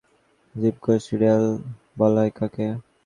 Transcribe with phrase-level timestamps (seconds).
[0.55, 2.65] জীবকোষের suicidal squad বলা হয় কাকে?